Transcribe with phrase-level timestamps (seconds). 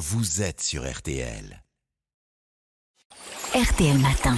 [0.00, 1.62] vous êtes sur RTL.
[3.54, 4.34] RTL Matin.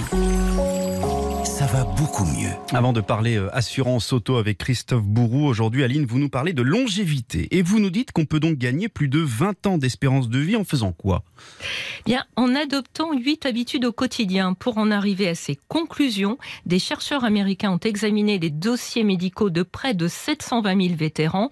[1.45, 2.49] Ça va beaucoup mieux.
[2.73, 6.63] Avant de parler euh, assurance auto avec Christophe Bourou, aujourd'hui Aline, vous nous parlez de
[6.63, 10.39] longévité et vous nous dites qu'on peut donc gagner plus de 20 ans d'espérance de
[10.39, 11.23] vie en faisant quoi?
[12.05, 17.23] Bien, en adoptant 8 habitudes au quotidien pour en arriver à ces conclusions, des chercheurs
[17.23, 21.51] américains ont examiné les dossiers médicaux de près de 720 000 vétérans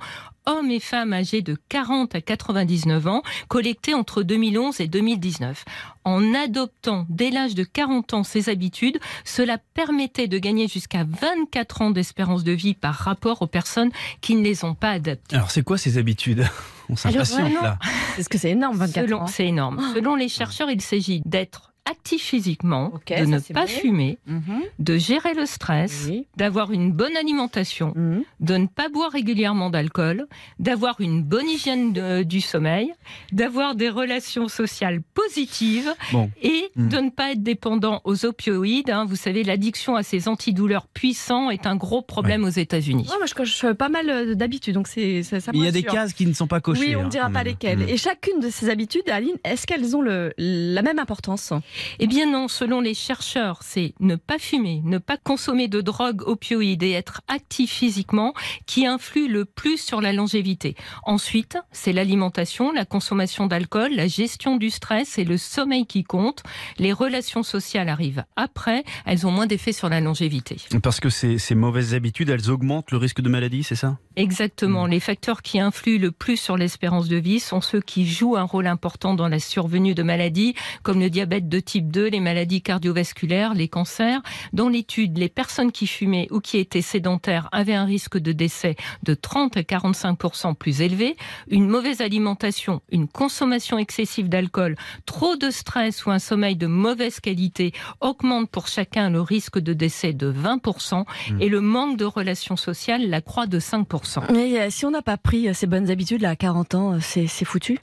[0.51, 5.65] hommes et femmes âgés de 40 à 99 ans, collectés entre 2011 et 2019.
[6.03, 11.81] En adoptant dès l'âge de 40 ans ces habitudes, cela permettait de gagner jusqu'à 24
[11.81, 15.35] ans d'espérance de vie par rapport aux personnes qui ne les ont pas adoptées.
[15.35, 16.45] Alors c'est quoi ces habitudes?
[16.89, 17.77] On s'impatiente là.
[18.17, 19.81] Est-ce que c'est énorme, 24 Selon, ans c'est énorme.
[19.95, 24.61] Selon les chercheurs, il s'agit d'être actif physiquement, de ne pas fumer, Mhm.
[24.79, 26.25] de gérer le stress, Oui.
[26.37, 28.23] d'avoir une bonne alimentation, Mhm.
[28.39, 30.25] de ne pas boire régulièrement d'alcool,
[30.59, 32.93] d'avoir une bonne hygiène de- du sommeil,
[33.31, 36.29] d'avoir des relations sociales positives Bon.
[36.41, 36.87] et Mm.
[36.89, 38.89] de ne pas être dépendant aux opioïdes.
[38.89, 39.05] hein.
[39.05, 43.07] Vous savez, l'addiction à ces antidouleurs puissants est un gros problème aux États-Unis.
[43.09, 45.83] Ouais, moi, je coche pas mal euh, d'habitudes, donc c'est ça, Il y a des
[45.83, 46.81] cases qui ne sont pas cochées.
[46.81, 47.79] Oui, on hein, ne dira quand pas lesquelles.
[47.79, 47.89] Mm.
[47.89, 51.51] Et chacune de ces habitudes, Aline, est-ce qu'elles ont le, la même importance?
[51.99, 56.23] Eh bien non, selon les chercheurs, c'est ne pas fumer, ne pas consommer de drogue
[56.25, 58.33] opioïdes et être actif physiquement
[58.65, 60.75] qui influe le plus sur la longévité.
[61.03, 66.43] Ensuite, c'est l'alimentation, la consommation d'alcool, la gestion du stress et le sommeil qui comptent.
[66.77, 70.57] Les relations sociales arrivent après, elles ont moins d'effet sur la longévité.
[70.81, 73.97] Parce que ces, ces mauvaises habitudes, elles augmentent le risque de maladie, c'est ça?
[74.17, 74.87] Exactement.
[74.87, 78.43] Les facteurs qui influent le plus sur l'espérance de vie sont ceux qui jouent un
[78.43, 82.61] rôle important dans la survenue de maladies comme le diabète de type 2, les maladies
[82.61, 84.21] cardiovasculaires, les cancers.
[84.51, 88.75] Dans l'étude, les personnes qui fumaient ou qui étaient sédentaires avaient un risque de décès
[89.03, 91.15] de 30 à 45% plus élevé.
[91.49, 97.21] Une mauvaise alimentation, une consommation excessive d'alcool, trop de stress ou un sommeil de mauvaise
[97.21, 101.05] qualité augmentent pour chacun le risque de décès de 20%
[101.39, 103.87] et le manque de relations sociales l'accroît de 5
[104.31, 106.93] Mais euh, si on n'a pas pris euh, ces bonnes habitudes là, à 40 ans,
[106.93, 107.79] euh, c'est c'est foutu.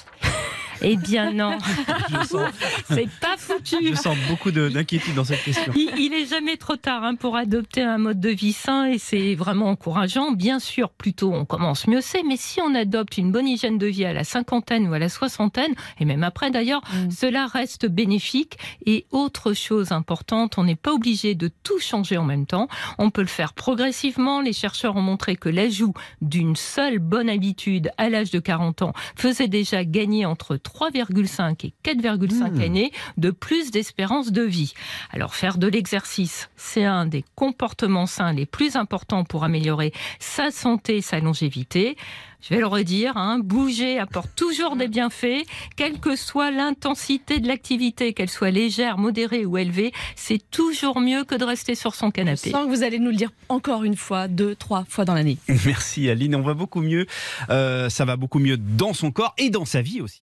[0.83, 1.59] Eh bien non,
[2.89, 3.77] c'est pas foutu.
[3.83, 5.73] je sens beaucoup de- d'inquiétude dans cette question.
[5.77, 8.99] Il, il est jamais trop tard hein, pour adopter un mode de vie sain et
[8.99, 10.33] c'est vraiment encourageant.
[10.33, 12.23] Bien sûr, plus tôt on commence, mieux c'est.
[12.23, 15.09] Mais si on adopte une bonne hygiène de vie à la cinquantaine ou à la
[15.09, 17.11] soixantaine, et même après d'ailleurs, Mm.
[17.11, 18.57] cela reste bénéfique.
[18.87, 22.69] Et autre chose importante, on n'est pas obligé de tout changer en même temps.
[22.99, 24.41] On peut le faire progressivement.
[24.41, 28.93] Les chercheurs ont montré que l'ajout d'une seule bonne habitude à l'âge de 40 ans
[29.17, 32.61] faisait déjà gagner entre 3,5 et 4,5 Mmh.
[32.61, 34.75] années de plus d'espérance de vie.
[35.11, 40.51] Alors faire de l'exercice, c'est un des comportements sains les plus importants pour améliorer sa
[40.51, 41.97] santé, sa longévité.
[42.41, 45.43] Je vais le redire, hein, bouger apporte toujours des bienfaits,
[45.75, 51.25] quelle que soit l'intensité de l'activité, qu'elle soit légère, modérée ou élevée, c'est toujours mieux
[51.25, 52.51] que de rester sur son Je canapé.
[52.51, 55.39] sens que vous allez nous le dire encore une fois, deux, trois fois dans l'année.
[55.67, 57.07] Merci Aline, on va beaucoup mieux.
[57.51, 60.23] Euh, ça va beaucoup mieux dans son corps et dans sa vie aussi.